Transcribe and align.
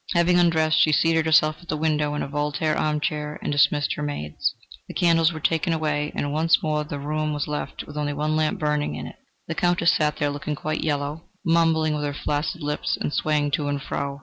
Having 0.15 0.39
undressed, 0.39 0.79
she 0.81 0.91
seated 0.91 1.27
herself 1.27 1.57
at 1.61 1.67
the 1.67 1.77
window 1.77 2.15
in 2.15 2.23
a 2.23 2.27
Voltaire 2.27 2.75
armchair 2.75 3.37
and 3.43 3.51
dismissed 3.51 3.93
her 3.93 4.01
maids. 4.01 4.55
The 4.87 4.95
candles 4.95 5.31
were 5.31 5.39
taken 5.39 5.73
away, 5.73 6.11
and 6.15 6.33
once 6.33 6.63
more 6.63 6.83
the 6.83 6.97
room 6.97 7.33
was 7.33 7.47
left 7.47 7.85
with 7.85 7.95
only 7.95 8.13
one 8.13 8.35
lamp 8.35 8.59
burning 8.59 8.95
in 8.95 9.05
it. 9.05 9.17
The 9.47 9.53
Countess 9.53 9.91
sat 9.91 10.17
there 10.17 10.31
looking 10.31 10.55
quite 10.55 10.83
yellow, 10.83 11.25
mumbling 11.45 11.93
with 11.93 12.03
her 12.03 12.15
flaccid 12.15 12.63
lips 12.63 12.97
and 12.99 13.13
swaying 13.13 13.51
to 13.51 13.67
and 13.67 13.79
fro. 13.79 14.19